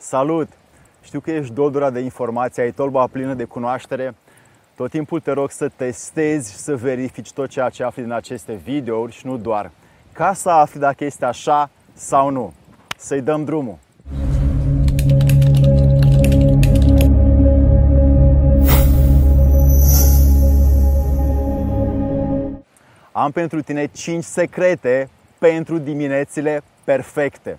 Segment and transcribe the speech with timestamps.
[0.00, 0.48] Salut!
[1.02, 4.14] Știu că ești doldura de informații, ai tolba plină de cunoaștere.
[4.76, 8.52] Tot timpul te rog să testezi și să verifici tot ceea ce afli din aceste
[8.52, 9.70] videouri și nu doar.
[10.12, 12.52] Ca să afli dacă este așa sau nu.
[12.96, 13.78] Să-i dăm drumul!
[23.12, 25.08] Am pentru tine 5 secrete
[25.38, 27.58] pentru diminețile perfecte.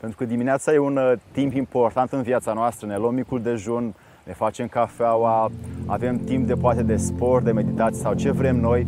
[0.00, 2.86] Pentru că dimineața e un uh, timp important în viața noastră.
[2.86, 3.94] Ne luăm micul dejun,
[4.24, 5.50] ne facem cafeaua,
[5.86, 8.86] avem timp de poate de sport, de meditație sau ce vrem noi.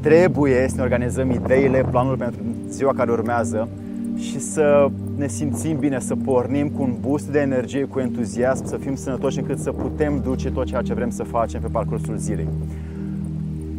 [0.00, 3.68] Trebuie să ne organizăm ideile, planul pentru ziua care urmează
[4.16, 8.76] și să ne simțim bine, să pornim cu un boost de energie, cu entuziasm, să
[8.76, 12.48] fim sănătoși încât să putem duce tot ceea ce vrem să facem pe parcursul zilei.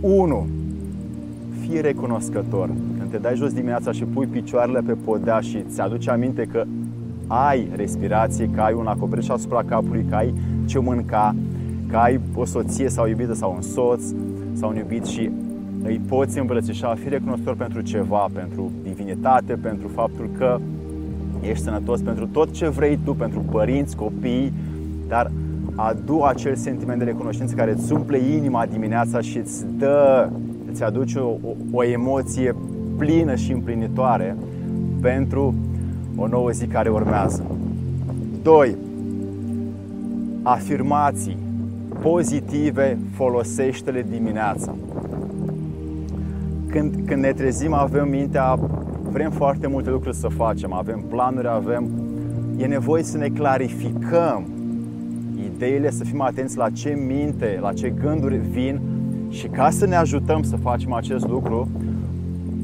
[0.00, 0.46] 1
[1.60, 2.70] fii recunoscător.
[3.10, 6.64] Când te dai jos dimineața și pui picioarele pe podea și îți aduce aminte că
[7.26, 10.34] ai respirație, că ai un acoperiș asupra capului, că ai
[10.66, 11.34] ce mânca,
[11.90, 14.02] că ai o soție sau o iubită sau un soț
[14.52, 15.30] sau un iubit și
[15.82, 20.58] îi poți îmbrățișa, fi recunoscător pentru ceva, pentru divinitate, pentru faptul că
[21.40, 24.52] ești sănătos, pentru tot ce vrei tu, pentru părinți, copii,
[25.08, 25.30] dar
[25.74, 30.28] adu acel sentiment de recunoștință care îți umple inima dimineața și îți dă
[30.70, 32.54] îți aduce o, o, o emoție
[32.98, 34.36] plină și împlinitoare
[35.00, 35.54] pentru
[36.16, 37.44] o nouă zi care urmează.
[38.42, 38.76] 2.
[40.42, 41.36] Afirmații
[42.00, 44.74] pozitive folosește-le dimineața.
[46.68, 48.58] Când, când ne trezim, avem mintea,
[49.10, 51.88] vrem foarte multe lucruri să facem, avem planuri, avem.
[52.56, 54.46] E nevoie să ne clarificăm
[55.54, 58.80] ideile, să fim atenți la ce minte, la ce gânduri vin
[59.28, 61.68] și ca să ne ajutăm să facem acest lucru,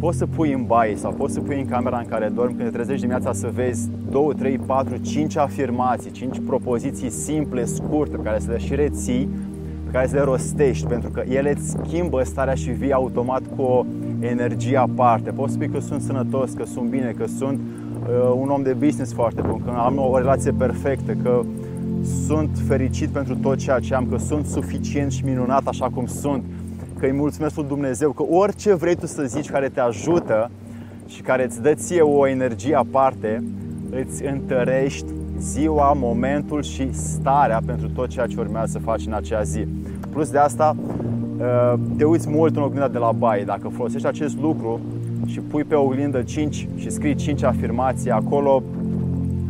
[0.00, 2.68] poți să pui în baie sau poți să pui în camera în care dormi când
[2.68, 8.22] te trezești dimineața să vezi 2, 3, 4, 5 afirmații, 5 propoziții simple, scurte, pe
[8.22, 9.28] care să le și reții,
[9.84, 13.62] pe care să le rostești, pentru că ele îți schimbă starea și vii automat cu
[13.62, 13.84] o
[14.20, 15.30] energie aparte.
[15.30, 19.12] Poți spui că sunt sănătos, că sunt bine, că sunt uh, un om de business
[19.12, 21.42] foarte bun, că am o relație perfectă, că
[22.26, 26.42] sunt fericit pentru tot ceea ce am, că sunt suficient și minunat așa cum sunt,
[26.98, 30.50] că îi mulțumesc lui Dumnezeu, că orice vrei tu să zici care te ajută
[31.06, 33.42] și care îți dă ție o energie aparte,
[33.90, 35.06] îți întărești
[35.38, 39.66] ziua, momentul și starea pentru tot ceea ce urmează să faci în acea zi.
[40.10, 40.76] Plus de asta,
[41.38, 43.44] uh, te uiți mult în oglinda de la baie.
[43.44, 44.80] Dacă folosești acest lucru
[45.26, 48.62] și pui pe oglindă 5 și scrii 5 afirmații, acolo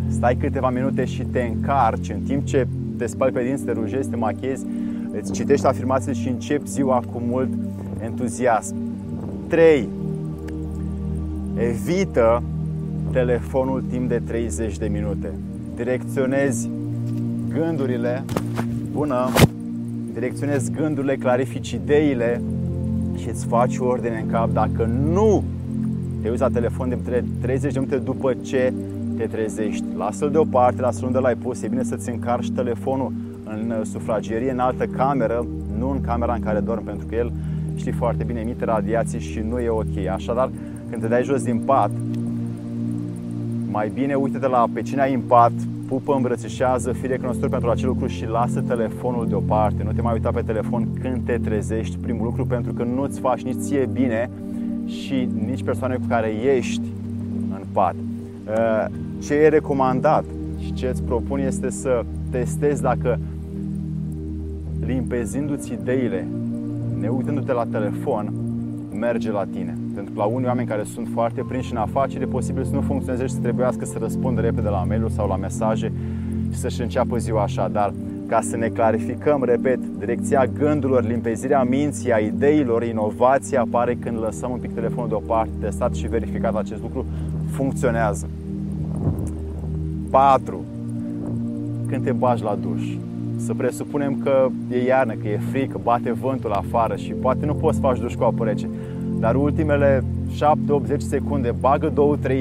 [0.09, 2.67] stai câteva minute și te încarci în timp ce
[2.97, 4.67] te spali pe dinți, te rujezi, te machiezi,
[5.13, 7.49] îți citești afirmațiile și începi ziua cu mult
[8.01, 8.75] entuziasm.
[9.49, 9.89] 3.
[11.55, 12.43] Evită
[13.13, 15.33] telefonul timp de 30 de minute.
[15.77, 16.71] Direcționezi
[17.53, 18.25] gândurile,
[18.93, 19.29] bună,
[20.13, 22.41] direcționezi gândurile, clarifici ideile
[23.17, 24.53] și îți faci ordine în cap.
[24.53, 25.45] Dacă nu
[26.23, 28.73] te uiți la telefon de 30 de minute după ce
[29.17, 29.85] te trezești.
[29.97, 31.63] Lasă-l deoparte, lasă-l unde l-ai pus.
[31.63, 33.13] E bine să-ți încarci telefonul
[33.53, 35.47] în uh, sufragerie, în altă cameră,
[35.79, 37.33] nu în camera în care dormi, pentru că el
[37.75, 40.07] știi foarte bine, emite radiații și nu e ok.
[40.13, 40.51] Așadar,
[40.91, 41.91] când te dai jos din pat,
[43.71, 45.53] mai bine uite de la pe cine ai în pat,
[45.89, 49.83] pupă, îmbrățișează, fii recunoscător pentru acel lucru și lasă telefonul deoparte.
[49.83, 53.43] Nu te mai uita pe telefon când te trezești, primul lucru, pentru că nu-ți faci
[53.43, 54.31] nici ție bine
[54.87, 56.87] și nici persoane cu care ești
[57.51, 57.95] în pat.
[57.95, 58.85] Uh,
[59.23, 60.25] ce e recomandat
[60.65, 63.19] și ce îți propun este să testezi dacă
[64.89, 66.27] limpezindu-ți ideile,
[67.01, 68.33] ne uitându-te la telefon,
[68.99, 69.77] merge la tine.
[69.95, 72.81] Pentru că la unii oameni care sunt foarte prinși în afaceri, e posibil să nu
[72.81, 75.93] funcționeze și să trebuiască să răspundă repede la mail sau la mesaje
[76.51, 77.69] și să-și înceapă ziua așa.
[77.69, 77.93] Dar
[78.27, 84.51] ca să ne clarificăm, repet, direcția gândurilor, limpezirea minții, a ideilor, inovația apare când lăsăm
[84.51, 87.05] un pic telefonul deoparte, testat și verificat acest lucru,
[87.51, 88.29] funcționează.
[90.11, 90.65] 4.
[91.87, 92.83] Când te bagi la duș.
[93.47, 97.75] Să presupunem că e iarnă, că e frică, bate vântul afară și poate nu poți
[97.75, 98.69] să faci duș cu apă rece.
[99.19, 100.05] Dar ultimele
[100.95, 101.93] 7-8-10 secunde bagă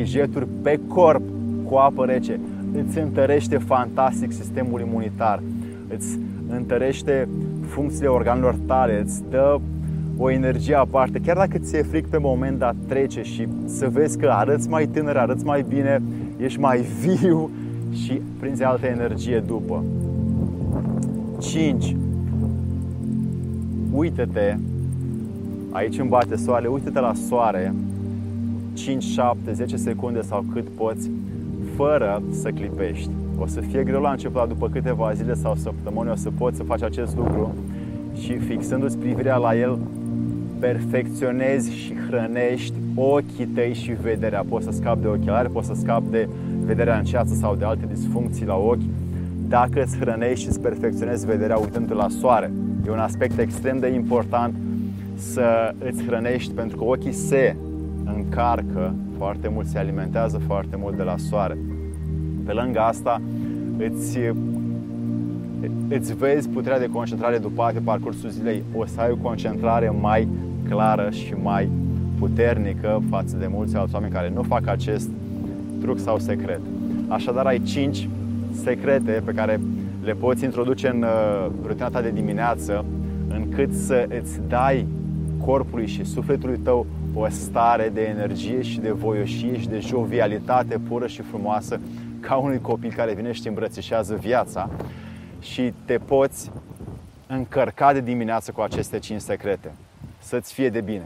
[0.01, 1.21] 2-3 jeturi pe corp
[1.63, 2.39] cu apă rece.
[2.73, 5.41] Îți întărește fantastic sistemul imunitar,
[5.87, 7.27] îți întărește
[7.67, 9.59] funcțiile organelor tale, îți dă
[10.17, 14.29] o energie aparte, chiar dacă ți-e fric pe moment, dar trece și să vezi că
[14.31, 16.01] arăți mai tânăr, arăți mai bine,
[16.37, 17.49] ești mai viu
[17.93, 19.83] și prinzi altă energie după.
[21.39, 21.95] 5.
[23.91, 24.57] Uită-te,
[25.71, 27.73] aici îmi bate soare, uită-te la soare
[28.73, 31.09] 5, 7, 10 secunde sau cât poți,
[31.75, 33.09] fără să clipești.
[33.39, 36.57] O să fie greu la început, dar după câteva zile sau săptămâni o să poți
[36.57, 37.53] să faci acest lucru
[38.21, 39.77] și fixându-ți privirea la el,
[40.59, 44.43] perfecționezi și hrănești ochii tăi și vederea.
[44.49, 46.29] Poți să scapi de ochelari, poți să scapi de
[46.65, 48.81] vederea în ceață sau de alte disfuncții la ochi
[49.47, 52.51] dacă îți hrănești și îți perfecționezi vederea uitându la soare.
[52.87, 54.53] E un aspect extrem de important
[55.15, 57.55] să îți hrănești pentru că ochii se
[58.15, 61.57] încarcă foarte mult, se alimentează foarte mult de la soare.
[62.45, 63.21] Pe lângă asta,
[63.77, 64.17] îți,
[65.87, 68.63] îți vezi puterea de concentrare după pe parcursul zilei.
[68.75, 70.27] O să ai o concentrare mai
[70.69, 71.69] clară și mai
[72.19, 75.09] puternică față de mulți alți oameni care nu fac acest
[75.81, 76.59] truc sau secret.
[77.07, 78.09] Așadar, ai 5
[78.63, 79.59] secrete pe care
[80.03, 82.85] le poți introduce în uh, rutina ta de dimineață
[83.27, 84.87] încât să îți dai
[85.45, 91.07] corpului și sufletului tău o stare de energie și de voioșie și de jovialitate pură
[91.07, 91.79] și frumoasă
[92.19, 94.69] ca unui copil care vine și te îmbrățișează viața
[95.39, 96.51] și te poți
[97.27, 99.71] încărca de dimineață cu aceste 5 secrete.
[100.19, 101.05] Să-ți fie de bine!